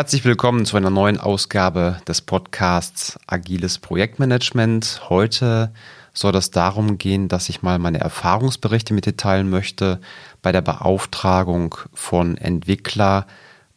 [0.00, 5.02] Herzlich willkommen zu einer neuen Ausgabe des Podcasts Agiles Projektmanagement.
[5.10, 5.74] Heute
[6.14, 10.00] soll es darum gehen, dass ich mal meine Erfahrungsberichte mit dir teilen möchte
[10.40, 13.26] bei der Beauftragung von Entwickler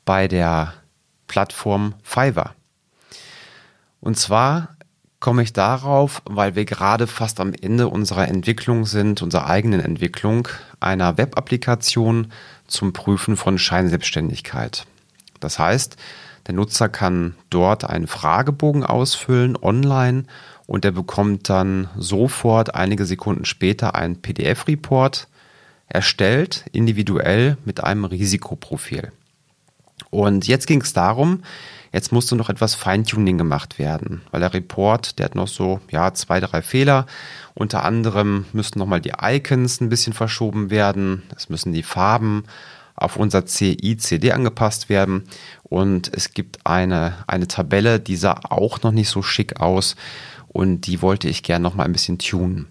[0.05, 0.73] bei der
[1.27, 2.55] Plattform Fiverr.
[3.99, 4.77] Und zwar
[5.19, 10.47] komme ich darauf, weil wir gerade fast am Ende unserer Entwicklung sind, unserer eigenen Entwicklung
[10.79, 12.31] einer Web-Applikation
[12.65, 14.85] zum Prüfen von Scheinselbstständigkeit.
[15.43, 15.97] Das heißt,
[16.47, 20.25] der Nutzer kann dort einen Fragebogen ausfüllen online
[20.65, 25.27] und er bekommt dann sofort einige Sekunden später einen PDF-Report
[25.87, 29.11] erstellt, individuell mit einem Risikoprofil.
[30.09, 31.43] Und jetzt ging es darum,
[31.91, 36.13] jetzt musste noch etwas Feintuning gemacht werden, weil der Report, der hat noch so, ja,
[36.13, 37.05] zwei, drei Fehler.
[37.53, 41.23] Unter anderem müssten nochmal die Icons ein bisschen verschoben werden.
[41.35, 42.45] Es müssen die Farben
[42.95, 45.23] auf unser CI-CD angepasst werden.
[45.63, 49.95] Und es gibt eine, eine Tabelle, die sah auch noch nicht so schick aus
[50.47, 52.67] und die wollte ich gerne noch mal ein bisschen tunen.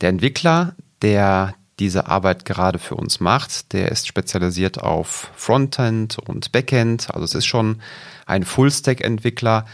[0.00, 6.52] Der Entwickler, der diese Arbeit gerade für uns macht, der ist spezialisiert auf Frontend und
[6.52, 7.12] Backend.
[7.12, 7.82] Also es ist schon
[8.26, 9.66] ein Full-Stack-Entwickler,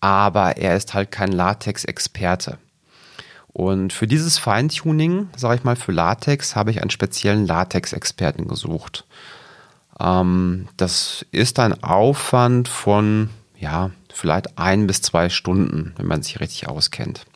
[0.00, 2.58] aber er ist halt kein Latex-Experte.
[3.48, 9.04] Und für dieses Feintuning, sage ich mal, für Latex, habe ich einen speziellen Latex-Experten gesucht.
[10.00, 16.40] Ähm, das ist ein Aufwand von, ja, vielleicht ein bis zwei Stunden, wenn man sich
[16.40, 17.26] richtig auskennt.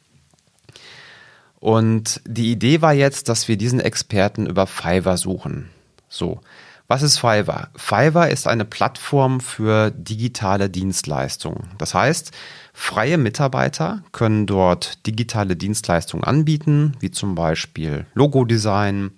[1.60, 5.70] Und die Idee war jetzt, dass wir diesen Experten über Fiverr suchen.
[6.08, 6.40] So.
[6.88, 7.68] Was ist Fiverr?
[7.76, 11.70] Fiverr ist eine Plattform für digitale Dienstleistungen.
[11.78, 12.32] Das heißt,
[12.74, 19.12] freie Mitarbeiter können dort digitale Dienstleistungen anbieten, wie zum Beispiel Logodesign,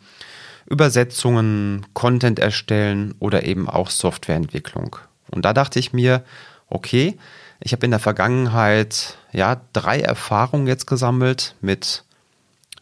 [0.67, 4.97] Übersetzungen, Content erstellen oder eben auch Softwareentwicklung.
[5.31, 6.25] Und da dachte ich mir,
[6.69, 7.19] okay,
[7.61, 12.05] ich habe in der Vergangenheit ja drei Erfahrungen jetzt gesammelt mit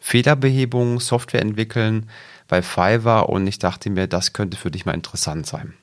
[0.00, 2.08] Fehlerbehebung, Software entwickeln
[2.48, 5.74] bei Fiverr und ich dachte mir, das könnte für dich mal interessant sein.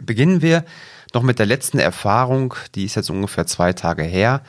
[0.00, 0.64] Beginnen wir
[1.12, 4.42] noch mit der letzten Erfahrung, die ist jetzt ungefähr zwei Tage her,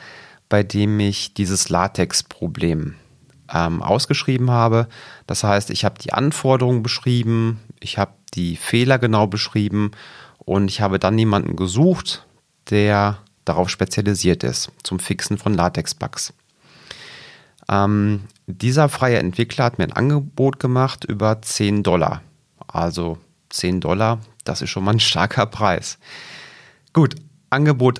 [0.48, 2.94] bei dem ich dieses Latex-Problem
[3.52, 4.88] ähm, ausgeschrieben habe.
[5.26, 9.90] Das heißt, ich habe die Anforderungen beschrieben, ich habe die Fehler genau beschrieben
[10.38, 12.26] und ich habe dann jemanden gesucht,
[12.70, 16.32] der darauf spezialisiert ist, zum Fixen von Latex-Bugs.
[17.68, 22.22] Ähm, dieser freie Entwickler hat mir ein Angebot gemacht über 10 Dollar.
[22.66, 23.18] Also
[23.50, 25.98] 10 Dollar, das ist schon mal ein starker Preis.
[26.92, 27.16] Gut,
[27.50, 27.98] Angebot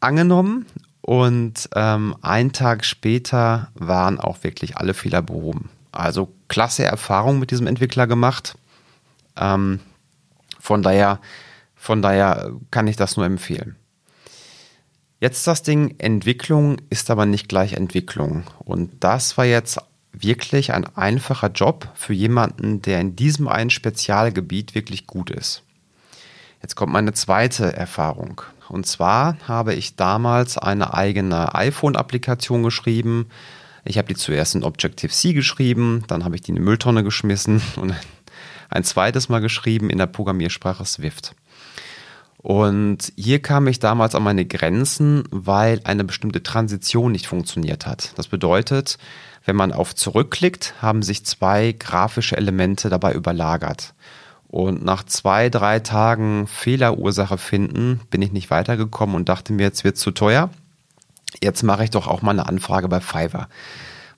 [0.00, 0.66] angenommen
[1.04, 5.68] und ähm, einen Tag später waren auch wirklich alle Fehler behoben.
[5.92, 8.56] Also klasse Erfahrung mit diesem Entwickler gemacht.
[9.36, 9.80] Ähm,
[10.58, 11.20] von daher,
[11.76, 13.76] von daher kann ich das nur empfehlen.
[15.20, 18.44] Jetzt das Ding, Entwicklung ist aber nicht gleich Entwicklung.
[18.60, 19.78] Und das war jetzt
[20.12, 25.64] wirklich ein einfacher Job für jemanden, der in diesem einen Spezialgebiet wirklich gut ist.
[26.62, 28.40] Jetzt kommt meine zweite Erfahrung.
[28.68, 33.28] Und zwar habe ich damals eine eigene iPhone-Applikation geschrieben.
[33.84, 37.62] Ich habe die zuerst in Objective-C geschrieben, dann habe ich die in die Mülltonne geschmissen
[37.76, 37.94] und
[38.70, 41.34] ein zweites Mal geschrieben in der Programmiersprache Swift.
[42.38, 48.12] Und hier kam ich damals an meine Grenzen, weil eine bestimmte Transition nicht funktioniert hat.
[48.16, 48.98] Das bedeutet,
[49.46, 53.94] wenn man auf zurückklickt, haben sich zwei grafische Elemente dabei überlagert.
[54.54, 59.82] Und nach zwei, drei Tagen Fehlerursache finden, bin ich nicht weitergekommen und dachte mir, jetzt
[59.82, 60.48] wird zu teuer.
[61.42, 63.48] Jetzt mache ich doch auch mal eine Anfrage bei Fiverr.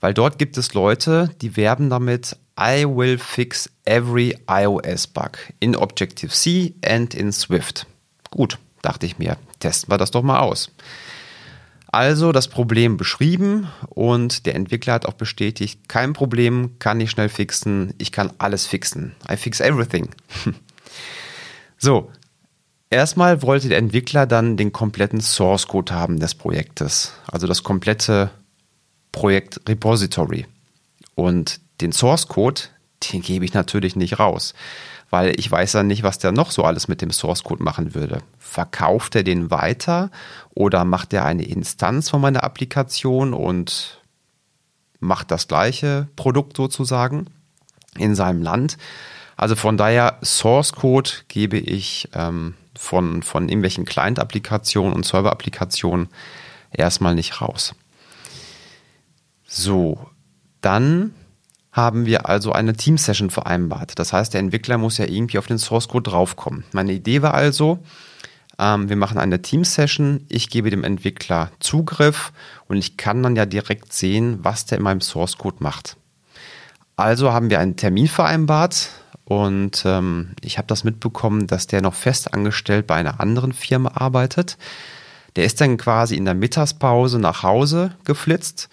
[0.00, 5.74] Weil dort gibt es Leute, die werben damit, I will fix every iOS bug in
[5.74, 7.86] Objective-C and in Swift.
[8.30, 10.70] Gut, dachte ich mir, testen wir das doch mal aus.
[11.96, 17.30] Also das Problem beschrieben und der Entwickler hat auch bestätigt, kein Problem, kann ich schnell
[17.30, 19.14] fixen, ich kann alles fixen.
[19.32, 20.10] I fix everything.
[21.78, 22.12] so,
[22.90, 28.30] erstmal wollte der Entwickler dann den kompletten Source Code haben des Projektes, also das komplette
[29.10, 30.44] Projekt Repository.
[31.14, 32.60] Und den Source Code,
[33.10, 34.52] den gebe ich natürlich nicht raus
[35.16, 37.94] weil ich weiß ja nicht, was der noch so alles mit dem Source Code machen
[37.94, 38.20] würde.
[38.38, 40.10] Verkauft er den weiter
[40.54, 44.02] oder macht er eine Instanz von meiner Applikation und
[45.00, 47.28] macht das gleiche Produkt sozusagen
[47.96, 48.76] in seinem Land?
[49.38, 56.08] Also von daher, Source Code gebe ich ähm, von, von irgendwelchen Client-Applikationen und Server-Applikationen
[56.72, 57.74] erstmal nicht raus.
[59.46, 60.10] So,
[60.60, 61.14] dann
[61.76, 63.98] haben wir also eine Team-Session vereinbart.
[63.98, 66.64] Das heißt, der Entwickler muss ja irgendwie auf den Source Code draufkommen.
[66.72, 67.78] Meine Idee war also,
[68.58, 72.32] Ähm, wir machen eine Team-Session, ich gebe dem Entwickler Zugriff
[72.68, 75.98] und ich kann dann ja direkt sehen, was der in meinem Source-Code macht.
[76.96, 78.88] Also haben wir einen Termin vereinbart
[79.24, 83.90] und ähm, ich habe das mitbekommen, dass der noch fest angestellt bei einer anderen Firma
[83.94, 84.56] arbeitet.
[85.36, 88.70] Der ist dann quasi in der Mittagspause nach Hause geflitzt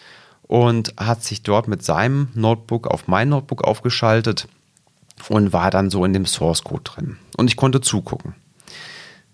[0.53, 4.47] und hat sich dort mit seinem Notebook auf mein Notebook aufgeschaltet
[5.27, 7.17] und war dann so in dem Source Code drin.
[7.38, 8.35] Und ich konnte zugucken.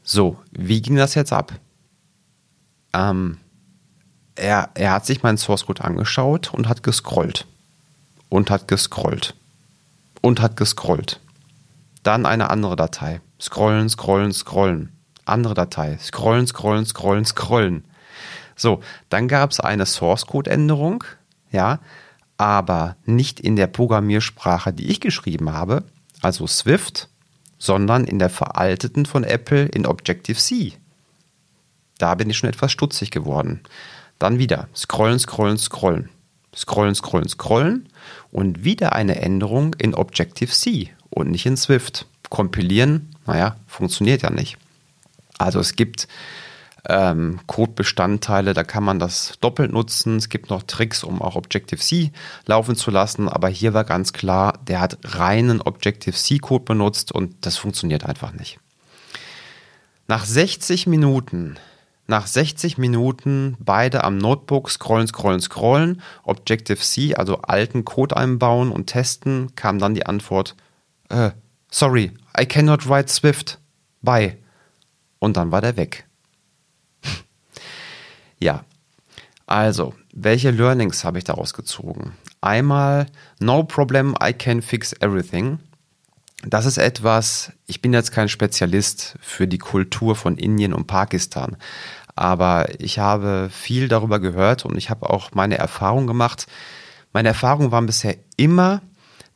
[0.01, 1.51] So, wie ging das jetzt ab?
[2.93, 3.37] Ähm,
[4.35, 7.45] er, er hat sich meinen Source Code angeschaut und hat gescrollt.
[8.29, 9.35] Und hat gescrollt.
[10.21, 11.19] Und hat gescrollt.
[12.01, 13.19] Dann eine andere Datei.
[13.41, 14.93] Scrollen, scrollen, scrollen.
[15.25, 15.97] Andere Datei.
[15.97, 17.83] Scrollen, scrollen, scrollen, scrollen.
[18.59, 21.05] So, dann gab es eine Source Code Änderung,
[21.49, 21.79] ja,
[22.37, 25.85] aber nicht in der Programmiersprache, die ich geschrieben habe,
[26.21, 27.07] also Swift,
[27.57, 30.73] sondern in der veralteten von Apple in Objective-C.
[31.97, 33.61] Da bin ich schon etwas stutzig geworden.
[34.19, 36.09] Dann wieder scrollen, scrollen, scrollen.
[36.53, 37.89] Scrollen, scrollen, scrollen
[38.31, 42.07] und wieder eine Änderung in Objective-C und nicht in Swift.
[42.29, 44.57] Kompilieren, naja, funktioniert ja nicht.
[45.37, 46.09] Also es gibt
[46.87, 50.17] ähm, Codebestandteile, da kann man das doppelt nutzen.
[50.17, 52.11] Es gibt noch Tricks, um auch Objective-C
[52.45, 57.57] laufen zu lassen, aber hier war ganz klar, der hat reinen Objective-C-Code benutzt und das
[57.57, 58.59] funktioniert einfach nicht.
[60.07, 61.57] Nach 60 Minuten,
[62.07, 68.87] nach 60 Minuten beide am Notebook scrollen, scrollen, scrollen, Objective-C, also alten Code einbauen und
[68.87, 70.55] testen, kam dann die Antwort,
[71.09, 71.31] äh,
[71.69, 73.59] sorry, I cannot write Swift.
[74.01, 74.37] Bye.
[75.19, 76.08] Und dann war der weg.
[78.39, 78.63] Ja,
[79.49, 82.13] also, welche Learnings habe ich daraus gezogen?
[82.39, 83.07] Einmal,
[83.39, 85.57] no problem, I can fix everything.
[86.43, 91.57] Das ist etwas, ich bin jetzt kein Spezialist für die Kultur von Indien und Pakistan,
[92.15, 96.45] aber ich habe viel darüber gehört und ich habe auch meine Erfahrung gemacht.
[97.11, 98.81] Meine Erfahrungen waren bisher immer,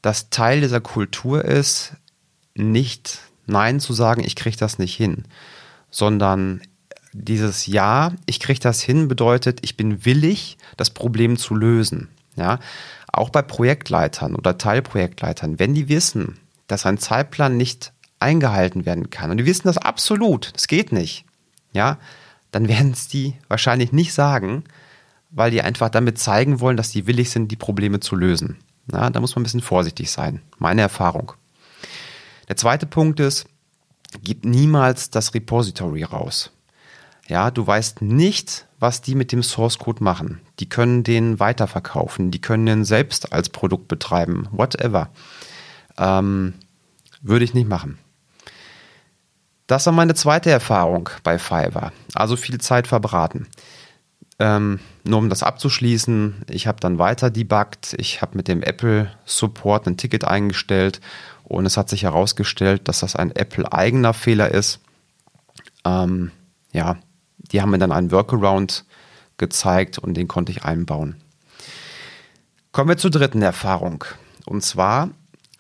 [0.02, 1.94] dass Teil dieser Kultur ist,
[2.54, 5.24] nicht Nein zu sagen, ich kriege das nicht hin,
[5.90, 6.62] sondern
[7.14, 12.10] dieses Ja, ich kriege das hin, bedeutet, ich bin willig, das Problem zu lösen.
[12.36, 12.60] Ja,
[13.12, 19.30] auch bei Projektleitern oder Teilprojektleitern, wenn die wissen, dass ein Zeitplan nicht eingehalten werden kann
[19.30, 21.26] und die wissen das absolut, das geht nicht,
[21.74, 22.00] ja,
[22.52, 24.64] dann werden es die wahrscheinlich nicht sagen,
[25.30, 28.58] weil die einfach damit zeigen wollen, dass die willig sind, die Probleme zu lösen.
[28.92, 30.42] Ja, da muss man ein bisschen vorsichtig sein.
[30.58, 31.34] Meine Erfahrung.
[32.50, 33.46] Der zweite Punkt ist,
[34.22, 36.52] gib niemals das Repository raus.
[37.28, 40.42] Ja, du weißt nicht, was die mit dem Source Code machen.
[40.60, 45.10] Die können den weiterverkaufen, die können den selbst als Produkt betreiben, whatever.
[45.98, 46.54] Ähm,
[47.22, 47.98] würde ich nicht machen.
[49.68, 51.94] Das war meine zweite Erfahrung bei Fiverr.
[52.14, 53.48] Also viel Zeit verbraten.
[54.40, 57.96] Ähm, nur um das abzuschließen, ich habe dann weiter debuggt.
[57.98, 61.00] Ich habe mit dem Apple Support ein Ticket eingestellt
[61.44, 64.80] und es hat sich herausgestellt, dass das ein Apple eigener Fehler ist.
[65.86, 66.32] Ähm,
[66.74, 66.98] ja,
[67.54, 68.84] die haben mir dann einen Workaround
[69.38, 71.16] gezeigt und den konnte ich einbauen.
[72.72, 74.04] Kommen wir zur dritten Erfahrung.
[74.46, 75.10] Und zwar,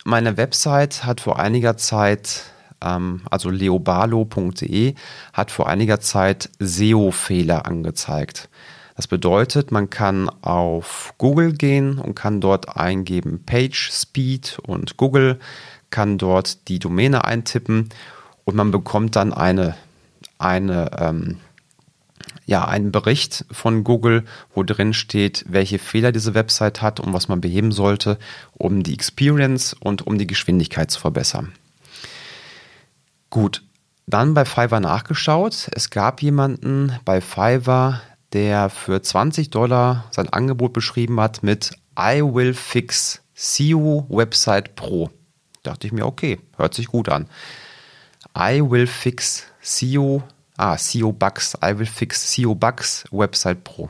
[0.03, 2.45] meine Website hat vor einiger Zeit,
[2.81, 4.95] ähm, also leobalo.de,
[5.31, 8.49] hat vor einiger Zeit SEO-Fehler angezeigt.
[8.95, 15.39] Das bedeutet, man kann auf Google gehen und kann dort eingeben Page Speed und Google
[15.89, 17.89] kann dort die Domäne eintippen
[18.45, 19.75] und man bekommt dann eine,
[20.37, 21.39] eine ähm,
[22.45, 24.23] ja einen Bericht von Google,
[24.53, 28.17] wo drin steht, welche Fehler diese Website hat und was man beheben sollte,
[28.53, 31.53] um die Experience und um die Geschwindigkeit zu verbessern.
[33.29, 33.63] Gut,
[34.05, 35.69] dann bei Fiverr nachgeschaut.
[35.71, 38.01] Es gab jemanden bei Fiverr,
[38.33, 45.09] der für 20 Dollar sein Angebot beschrieben hat mit I will fix SEO Website Pro.
[45.61, 47.27] Dachte ich mir, okay, hört sich gut an.
[48.37, 50.23] I will fix SEO
[50.57, 51.57] Ah, SEO Bugs.
[51.63, 53.89] I will fix SEO Bugs Website Pro.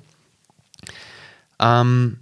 [1.60, 2.20] Ähm,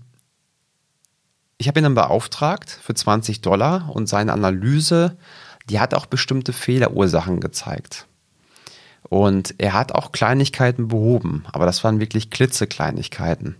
[1.57, 5.17] ich habe ihn dann beauftragt für 20 Dollar und seine Analyse,
[5.69, 8.07] die hat auch bestimmte Fehlerursachen gezeigt.
[9.03, 13.57] Und er hat auch Kleinigkeiten behoben, aber das waren wirklich klitzekleinigkeiten.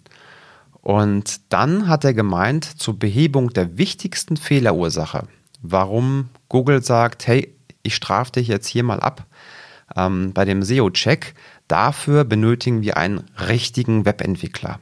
[0.81, 5.27] Und dann hat er gemeint, zur Behebung der wichtigsten Fehlerursache,
[5.61, 9.25] warum Google sagt, hey, ich strafe dich jetzt hier mal ab,
[9.95, 11.33] ähm, bei dem SEO-Check.
[11.67, 14.79] Dafür benötigen wir einen richtigen Webentwickler.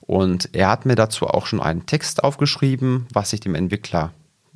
[0.00, 4.12] Und er hat mir dazu auch schon einen Text aufgeschrieben, was ich dem Entwickler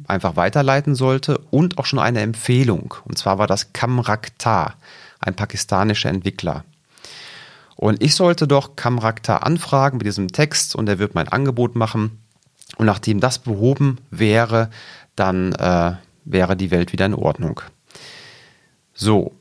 [0.08, 2.94] einfach weiterleiten sollte und auch schon eine Empfehlung.
[3.04, 4.74] Und zwar war das Kamraktar,
[5.20, 6.64] ein pakistanischer Entwickler.
[7.76, 12.22] Und ich sollte doch Kamrakta anfragen mit diesem Text und er wird mein Angebot machen.
[12.76, 14.70] Und nachdem das behoben wäre,
[15.16, 15.92] dann äh,
[16.24, 17.60] wäre die Welt wieder in Ordnung.
[18.94, 19.32] So.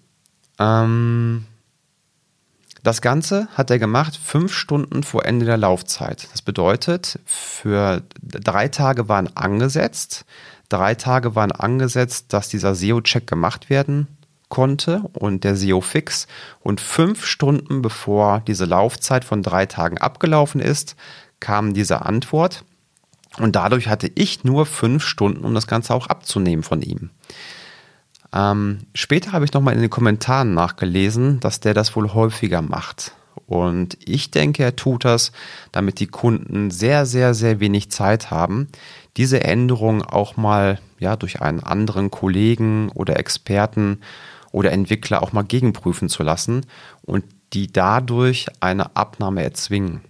[0.59, 1.45] Ähm,
[2.83, 6.27] das Ganze hat er gemacht fünf Stunden vor Ende der Laufzeit.
[6.33, 10.25] Das bedeutet, für drei Tage waren angesetzt.
[10.67, 14.07] Drei Tage waren angesetzt, dass dieser SEO-Check gemacht werden
[14.49, 16.27] konnte und der SEO-Fix.
[16.59, 20.95] Und fünf Stunden bevor diese Laufzeit von drei Tagen abgelaufen ist,
[21.39, 22.65] kam diese Antwort.
[23.39, 27.09] Und dadurch hatte ich nur fünf Stunden, um das Ganze auch abzunehmen von ihm.
[28.33, 33.13] Ähm, später habe ich nochmal in den Kommentaren nachgelesen, dass der das wohl häufiger macht.
[33.45, 35.31] Und ich denke, er tut das,
[35.71, 38.67] damit die Kunden sehr, sehr, sehr wenig Zeit haben,
[39.17, 43.99] diese Änderung auch mal ja, durch einen anderen Kollegen oder Experten
[44.51, 46.65] oder Entwickler auch mal gegenprüfen zu lassen
[47.03, 50.01] und die dadurch eine Abnahme erzwingen.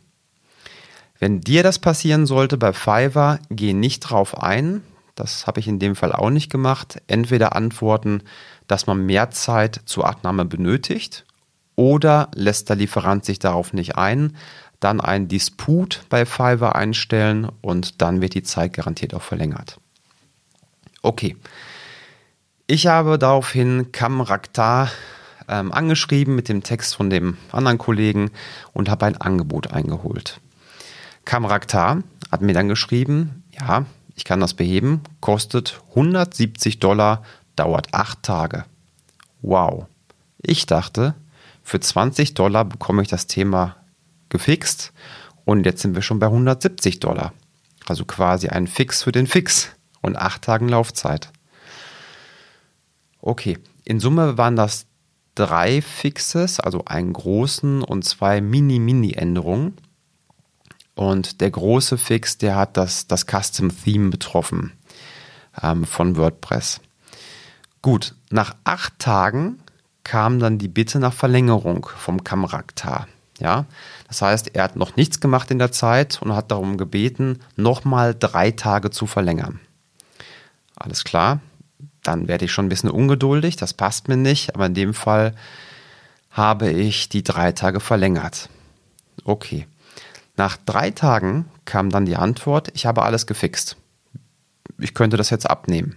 [1.19, 4.81] Wenn dir das passieren sollte bei Fiverr, geh nicht drauf ein,
[5.15, 7.01] das habe ich in dem Fall auch nicht gemacht.
[7.07, 8.23] Entweder antworten,
[8.67, 11.25] dass man mehr Zeit zur Abnahme benötigt
[11.75, 14.35] oder lässt der Lieferant sich darauf nicht ein,
[14.79, 19.79] dann einen Disput bei Fiverr einstellen und dann wird die Zeit garantiert auch verlängert.
[21.01, 21.37] Okay.
[22.67, 24.89] Ich habe daraufhin Kam Rakhtar
[25.47, 28.31] ähm, angeschrieben mit dem Text von dem anderen Kollegen
[28.73, 30.39] und habe ein Angebot eingeholt.
[31.25, 37.23] Kam Rakhtar hat mir dann geschrieben, ja, ich kann das beheben, kostet 170 Dollar,
[37.55, 38.65] dauert acht Tage.
[39.41, 39.87] Wow.
[40.41, 41.15] Ich dachte,
[41.63, 43.77] für 20 Dollar bekomme ich das Thema
[44.29, 44.93] gefixt
[45.45, 47.33] und jetzt sind wir schon bei 170 Dollar.
[47.85, 49.69] Also quasi ein Fix für den Fix
[50.01, 51.31] und acht Tagen Laufzeit.
[53.19, 54.85] Okay, in Summe waren das
[55.35, 59.77] drei Fixes, also einen großen und zwei Mini-Mini-Änderungen.
[60.95, 64.73] Und der große Fix, der hat das, das Custom Theme betroffen
[65.61, 66.81] ähm, von WordPress.
[67.81, 69.59] Gut, nach acht Tagen
[70.03, 73.07] kam dann die Bitte nach Verlängerung vom Kamraktar.
[73.39, 73.65] Ja,
[74.07, 78.15] das heißt, er hat noch nichts gemacht in der Zeit und hat darum gebeten, nochmal
[78.17, 79.59] drei Tage zu verlängern.
[80.75, 81.41] Alles klar,
[82.03, 85.33] dann werde ich schon ein bisschen ungeduldig, das passt mir nicht, aber in dem Fall
[86.29, 88.49] habe ich die drei Tage verlängert.
[89.25, 89.67] Okay.
[90.35, 93.77] Nach drei Tagen kam dann die Antwort, ich habe alles gefixt.
[94.79, 95.95] Ich könnte das jetzt abnehmen.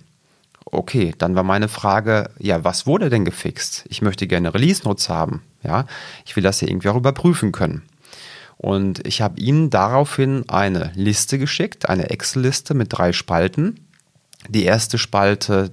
[0.64, 3.84] Okay, dann war meine Frage, ja, was wurde denn gefixt?
[3.88, 5.42] Ich möchte gerne Release Notes haben.
[5.62, 5.86] Ja,
[6.24, 7.82] ich will das ja irgendwie auch überprüfen können.
[8.56, 13.86] Und ich habe Ihnen daraufhin eine Liste geschickt, eine Excel-Liste mit drei Spalten.
[14.48, 15.70] Die erste Spalte,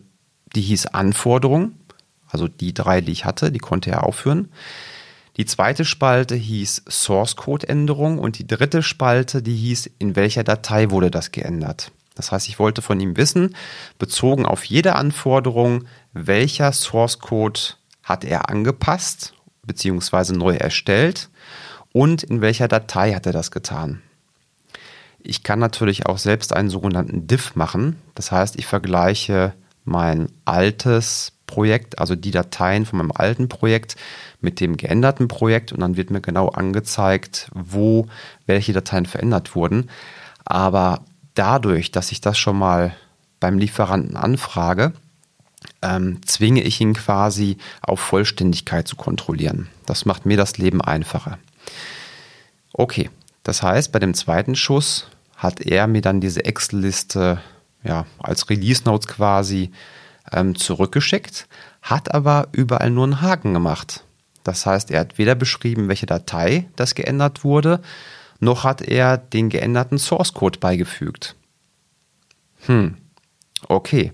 [0.56, 1.74] die hieß Anforderung,
[2.28, 4.50] also die drei, die ich hatte, die konnte er aufführen.
[5.38, 10.44] Die zweite Spalte hieß Source Code Änderung und die dritte Spalte, die hieß, in welcher
[10.44, 11.92] Datei wurde das geändert.
[12.16, 13.56] Das heißt, ich wollte von ihm wissen,
[13.98, 17.60] bezogen auf jede Anforderung, welcher Source Code
[18.04, 19.34] hat er angepasst
[19.66, 20.34] bzw.
[20.34, 21.30] neu erstellt
[21.92, 24.04] und in welcher Datei hat er das getan.
[25.20, 27.96] Ich kann natürlich auch selbst einen sogenannten Diff machen.
[28.14, 29.54] Das heißt, ich vergleiche
[29.86, 33.96] mein altes Projekt, also die Dateien von meinem alten Projekt
[34.44, 38.08] mit dem geänderten Projekt und dann wird mir genau angezeigt, wo
[38.46, 39.90] welche Dateien verändert wurden.
[40.46, 41.04] Aber
[41.36, 42.96] dadurch, dass ich das schon mal
[43.40, 44.94] beim Lieferanten anfrage,
[45.82, 49.70] ähm, zwinge ich ihn quasi auf Vollständigkeit zu kontrollieren.
[49.86, 51.38] Das macht mir das Leben einfacher.
[52.74, 53.10] Okay,
[53.44, 57.42] das heißt, bei dem zweiten Schuss hat er mir dann diese Excel-Liste
[57.84, 59.72] ja, als Release Notes quasi
[60.32, 61.48] ähm, zurückgeschickt,
[61.82, 64.04] hat aber überall nur einen Haken gemacht.
[64.44, 67.82] Das heißt, er hat weder beschrieben, welche Datei das geändert wurde,
[68.40, 71.36] noch hat er den geänderten Source Code beigefügt.
[72.66, 72.98] Hm,
[73.68, 74.12] okay.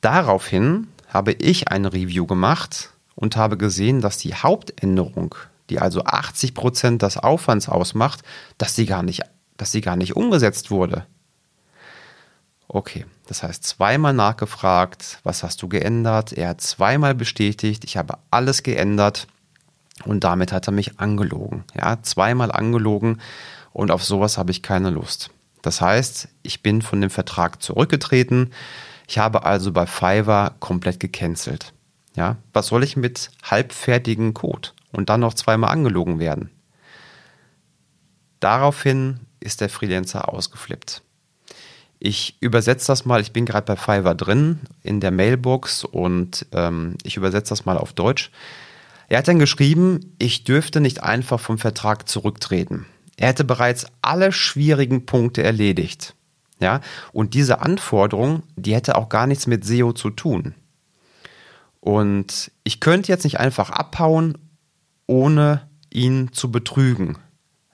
[0.00, 5.34] Daraufhin habe ich ein Review gemacht und habe gesehen, dass die Hauptänderung,
[5.70, 8.22] die also 80 Prozent des Aufwands ausmacht,
[8.58, 9.22] dass sie gar nicht,
[9.56, 11.06] dass sie gar nicht umgesetzt wurde.
[12.68, 16.34] Okay, das heißt zweimal nachgefragt, was hast du geändert?
[16.34, 19.26] Er hat zweimal bestätigt, ich habe alles geändert
[20.04, 21.64] und damit hat er mich angelogen.
[21.74, 23.20] Ja, zweimal angelogen
[23.72, 25.30] und auf sowas habe ich keine Lust.
[25.62, 28.52] Das heißt, ich bin von dem Vertrag zurückgetreten.
[29.06, 31.72] Ich habe also bei Fiverr komplett gecancelt.
[32.14, 36.50] Ja, was soll ich mit halbfertigen Code und dann noch zweimal angelogen werden?
[38.40, 41.02] Daraufhin ist der Freelancer ausgeflippt.
[42.00, 46.96] Ich übersetze das mal, ich bin gerade bei Fiverr drin in der Mailbox und ähm,
[47.02, 48.30] ich übersetze das mal auf Deutsch.
[49.08, 52.86] Er hat dann geschrieben, ich dürfte nicht einfach vom Vertrag zurücktreten.
[53.16, 56.14] Er hätte bereits alle schwierigen Punkte erledigt.
[56.60, 56.80] Ja,
[57.12, 60.54] und diese Anforderung, die hätte auch gar nichts mit SEO zu tun.
[61.80, 64.36] Und ich könnte jetzt nicht einfach abhauen,
[65.06, 67.16] ohne ihn zu betrügen.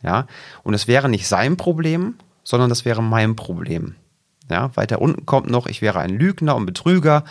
[0.03, 0.26] Ja,
[0.62, 3.97] und es wäre nicht sein Problem, sondern das wäre mein Problem.
[4.50, 7.25] Ja, weiter unten kommt noch, ich wäre ein Lügner und Betrüger.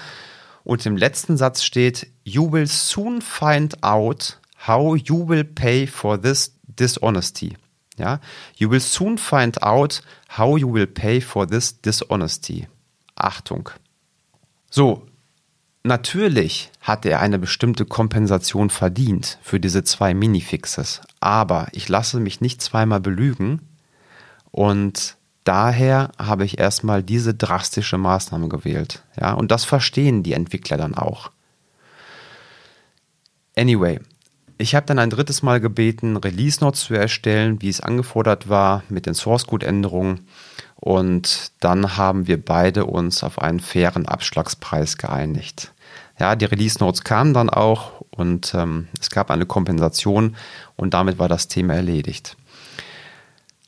[0.63, 6.21] Und im letzten Satz steht, you will soon find out how you will pay for
[6.21, 7.57] this dishonesty.
[7.97, 8.19] Ja,
[8.55, 10.01] you will soon find out
[10.37, 12.67] how you will pay for this dishonesty.
[13.15, 13.69] Achtung.
[14.71, 15.05] So,
[15.83, 22.41] natürlich hat er eine bestimmte Kompensation verdient für diese zwei Minifixes, aber ich lasse mich
[22.41, 23.61] nicht zweimal belügen
[24.49, 29.03] und daher habe ich erstmal diese drastische Maßnahme gewählt.
[29.19, 31.31] Ja, und das verstehen die Entwickler dann auch.
[33.55, 33.99] Anyway,
[34.57, 38.83] ich habe dann ein drittes Mal gebeten, Release Notes zu erstellen, wie es angefordert war,
[38.89, 40.27] mit den Source Code Änderungen.
[40.75, 45.73] Und dann haben wir beide uns auf einen fairen Abschlagspreis geeinigt.
[46.19, 50.35] Ja, die Release Notes kamen dann auch und ähm, es gab eine Kompensation
[50.75, 52.37] und damit war das Thema erledigt.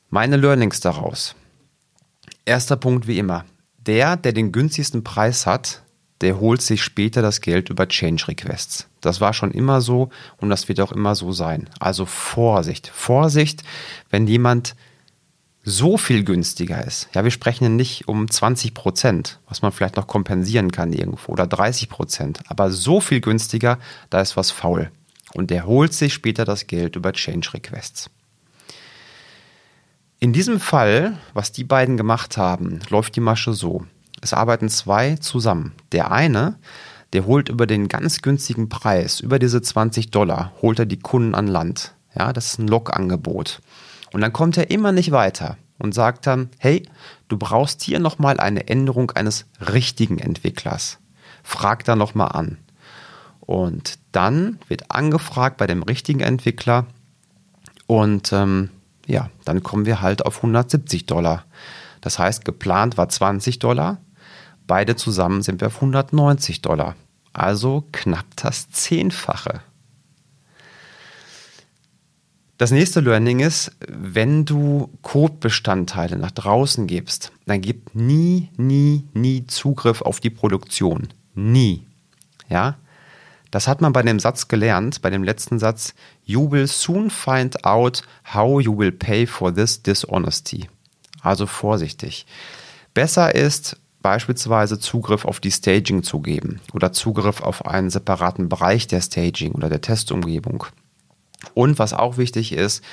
[0.09, 1.35] Meine Learnings daraus.
[2.45, 3.43] Erster Punkt wie immer.
[3.77, 5.81] Der, der den günstigsten Preis hat,
[6.21, 8.87] der holt sich später das Geld über Change Requests.
[9.01, 11.69] Das war schon immer so und das wird auch immer so sein.
[11.79, 13.63] Also Vorsicht, Vorsicht,
[14.09, 14.75] wenn jemand
[15.63, 17.09] so viel günstiger ist.
[17.15, 21.47] Ja, wir sprechen nicht um 20 Prozent, was man vielleicht noch kompensieren kann irgendwo oder
[21.47, 23.79] 30 Prozent, aber so viel günstiger,
[24.11, 24.91] da ist was faul.
[25.33, 28.11] Und der holt sich später das Geld über Change Requests.
[30.19, 33.85] In diesem Fall, was die beiden gemacht haben, läuft die Masche so.
[34.21, 35.73] Es arbeiten zwei zusammen.
[35.91, 36.57] Der eine,
[37.13, 41.35] der holt über den ganz günstigen Preis, über diese 20 Dollar, holt er die Kunden
[41.35, 41.93] an Land.
[42.17, 43.61] Ja, das ist ein Log-Angebot.
[44.13, 46.87] Und dann kommt er immer nicht weiter und sagt dann, hey,
[47.27, 50.99] du brauchst hier nochmal eine Änderung eines richtigen Entwicklers.
[51.43, 52.57] Frag da nochmal an.
[53.41, 56.87] Und dann wird angefragt bei dem richtigen Entwickler
[57.85, 58.71] und ähm,
[59.05, 61.45] ja, dann kommen wir halt auf 170 Dollar.
[62.01, 63.99] Das heißt, geplant war 20 Dollar,
[64.67, 66.95] beide zusammen sind wir auf 190 Dollar.
[67.33, 69.61] Also knapp das Zehnfache.
[72.57, 79.45] Das nächste Learning ist, wenn du Codebestandteile nach draußen gibst, dann gib nie, nie, nie
[79.45, 81.09] Zugriff auf die Produktion.
[81.33, 81.85] Nie.
[82.47, 82.77] Ja?
[83.51, 87.63] Das hat man bei dem Satz gelernt, bei dem letzten Satz, You will soon find
[87.65, 88.03] out
[88.33, 90.69] how you will pay for this dishonesty.
[91.21, 92.25] Also vorsichtig.
[92.93, 98.87] Besser ist beispielsweise Zugriff auf die Staging zu geben oder Zugriff auf einen separaten Bereich
[98.87, 100.65] der Staging oder der Testumgebung.
[101.53, 102.83] Und was auch wichtig ist,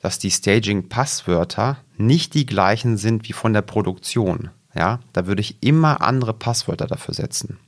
[0.00, 4.50] dass die Staging-Passwörter nicht die gleichen sind wie von der Produktion.
[4.74, 7.58] Ja, da würde ich immer andere Passwörter dafür setzen.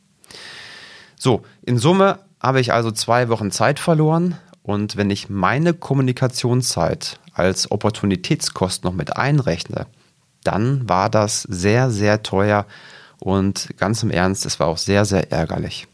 [1.17, 7.19] So, in Summe habe ich also zwei Wochen Zeit verloren und wenn ich meine Kommunikationszeit
[7.33, 9.87] als Opportunitätskost noch mit einrechne,
[10.43, 12.67] dann war das sehr, sehr teuer
[13.19, 15.87] und ganz im Ernst, es war auch sehr, sehr ärgerlich.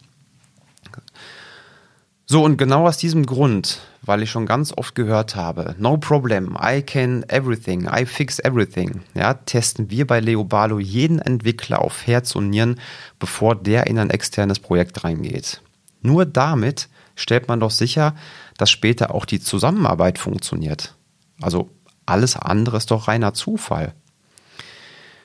[2.27, 6.57] So, und genau aus diesem Grund, weil ich schon ganz oft gehört habe, no problem,
[6.61, 12.35] I can everything, I fix everything, ja, testen wir bei Leobalo jeden Entwickler auf Herz
[12.35, 12.81] und Nieren,
[13.21, 15.61] bevor der in ein externes Projekt reingeht.
[16.03, 18.15] Nur damit stellt man doch sicher,
[18.57, 20.95] dass später auch die Zusammenarbeit funktioniert.
[21.41, 21.71] Also
[22.07, 23.95] alles andere ist doch reiner Zufall.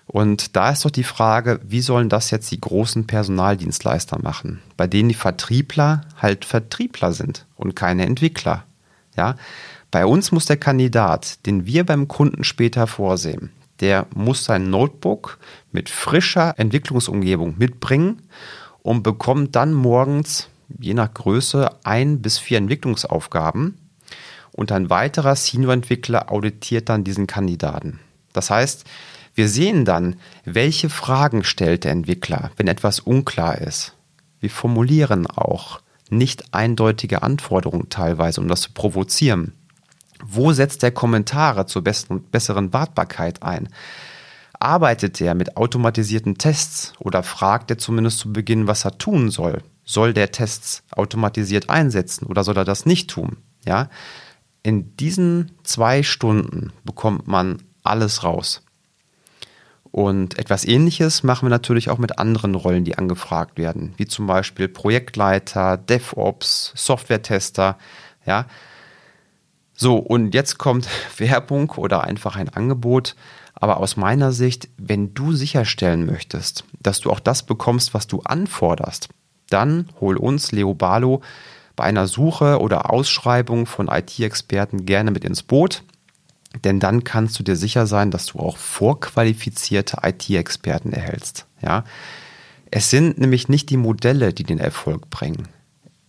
[0.08, 4.86] Und da ist doch die Frage, wie sollen das jetzt die großen Personaldienstleister machen, bei
[4.86, 8.66] denen die Vertriebler halt Vertriebler sind und keine Entwickler.
[9.18, 9.36] Ja,
[9.90, 15.40] bei uns muss der Kandidat, den wir beim Kunden später vorsehen, der muss sein Notebook
[15.72, 18.22] mit frischer Entwicklungsumgebung mitbringen
[18.84, 20.50] und bekommt dann morgens
[20.80, 23.78] je nach Größe ein bis vier Entwicklungsaufgaben
[24.52, 28.00] und ein weiterer Senior-Entwickler auditiert dann diesen Kandidaten.
[28.34, 28.86] Das heißt,
[29.34, 33.94] wir sehen dann, welche Fragen stellt der Entwickler, wenn etwas unklar ist.
[34.40, 39.54] Wir formulieren auch nicht eindeutige Anforderungen teilweise, um das zu provozieren.
[40.24, 43.70] Wo setzt der Kommentare zur besseren Wartbarkeit ein?
[44.58, 49.62] Arbeitet er mit automatisierten Tests oder fragt er zumindest zu Beginn, was er tun soll?
[49.86, 53.38] Soll der Tests automatisiert einsetzen oder soll er das nicht tun?
[53.66, 53.90] Ja,
[54.64, 58.64] in diesen zwei Stunden bekommt man alles raus.
[59.96, 64.28] Und etwas Ähnliches machen wir natürlich auch mit anderen Rollen, die angefragt werden, wie zum
[64.28, 67.78] Beispiel Projektleiter, DevOps, Software-Tester.
[68.26, 68.48] Ja.
[69.74, 73.16] So, und jetzt kommt Werbung oder einfach ein Angebot.
[73.54, 78.20] Aber aus meiner Sicht, wenn du sicherstellen möchtest, dass du auch das bekommst, was du
[78.20, 79.08] anforderst,
[79.50, 81.22] dann hol uns, Leo Balo,
[81.76, 85.84] bei einer Suche oder Ausschreibung von IT-Experten gerne mit ins Boot.
[86.64, 91.46] Denn dann kannst du dir sicher sein, dass du auch vorqualifizierte IT-Experten erhältst.
[91.62, 91.84] Ja?
[92.72, 95.50] Es sind nämlich nicht die Modelle, die den Erfolg bringen.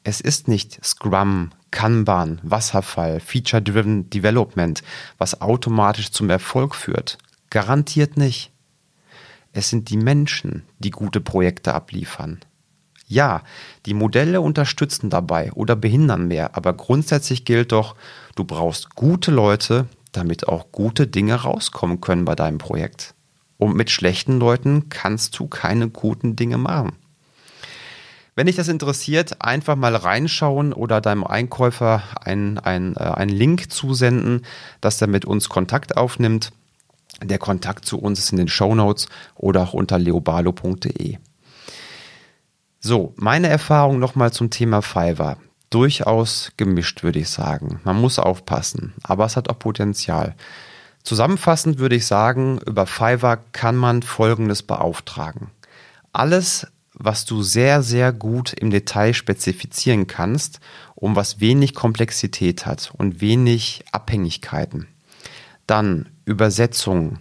[0.05, 4.83] Es ist nicht Scrum, Kanban, Wasserfall, Feature-Driven Development,
[5.19, 7.19] was automatisch zum Erfolg führt.
[7.51, 8.53] Garantiert nicht.
[9.53, 12.41] Es sind die Menschen, die gute Projekte abliefern.
[13.09, 13.43] Ja,
[13.87, 17.95] die Modelle unterstützen dabei oder behindern mehr, aber grundsätzlich gilt doch,
[18.35, 23.15] du brauchst gute Leute, damit auch gute Dinge rauskommen können bei deinem Projekt.
[23.59, 26.93] Und mit schlechten Leuten kannst du keine guten Dinge machen.
[28.35, 33.73] Wenn dich das interessiert, einfach mal reinschauen oder deinem Einkäufer einen, einen, äh, einen Link
[33.73, 34.45] zusenden,
[34.83, 36.53] dass er mit uns Kontakt aufnimmt.
[37.23, 41.17] Der Kontakt zu uns ist in den Show Notes oder auch unter leobalo.de.
[42.89, 45.39] So, meine Erfahrung nochmal zum Thema Fiverr.
[45.71, 47.81] Durchaus gemischt, würde ich sagen.
[47.83, 50.37] Man muss aufpassen, aber es hat auch Potenzial.
[51.03, 55.51] Zusammenfassend würde ich sagen, über Fiverr kann man Folgendes beauftragen.
[56.13, 60.61] Alles, was du sehr, sehr gut im Detail spezifizieren kannst,
[60.95, 64.87] um was wenig Komplexität hat und wenig Abhängigkeiten.
[65.67, 67.19] Dann Übersetzungen,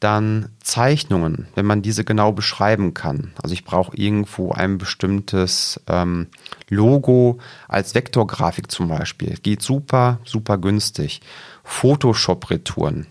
[0.00, 3.32] dann Zeichnungen, wenn man diese genau beschreiben kann.
[3.42, 6.28] Also ich brauche irgendwo ein bestimmtes ähm,
[6.70, 9.36] Logo als Vektorgrafik zum Beispiel.
[9.42, 11.20] Geht super, super günstig.
[11.64, 13.06] Photoshop-Retouren.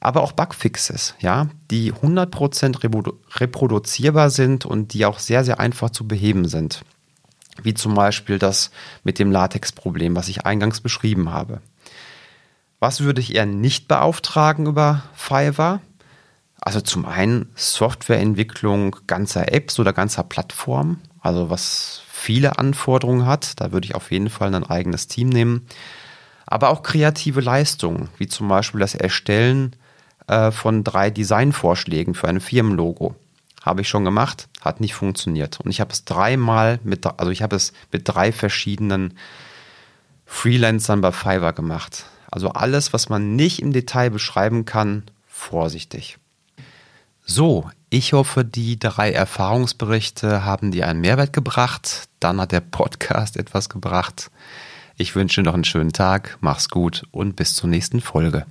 [0.00, 6.06] Aber auch Bugfixes, ja, die 100% reproduzierbar sind und die auch sehr, sehr einfach zu
[6.06, 6.84] beheben sind.
[7.62, 8.70] Wie zum Beispiel das
[9.02, 11.60] mit dem Latex-Problem, was ich eingangs beschrieben habe.
[12.78, 15.80] Was würde ich eher nicht beauftragen über Fiverr?
[16.60, 23.60] Also zum einen Softwareentwicklung ganzer Apps oder ganzer Plattformen, also was viele Anforderungen hat.
[23.60, 25.66] Da würde ich auf jeden Fall ein eigenes Team nehmen.
[26.46, 29.76] Aber auch kreative Leistungen, wie zum Beispiel das Erstellen
[30.26, 33.14] äh, von drei Designvorschlägen für ein Firmenlogo.
[33.62, 35.60] Habe ich schon gemacht, hat nicht funktioniert.
[35.60, 39.18] Und ich habe es dreimal mit, also ich habe es mit drei verschiedenen
[40.24, 42.06] Freelancern bei Fiverr gemacht.
[42.30, 46.18] Also alles, was man nicht im Detail beschreiben kann, vorsichtig.
[47.30, 52.08] So, ich hoffe, die drei Erfahrungsberichte haben dir einen Mehrwert gebracht.
[52.20, 54.30] Dann hat der Podcast etwas gebracht.
[54.96, 58.46] Ich wünsche noch einen schönen Tag, mach's gut und bis zur nächsten Folge.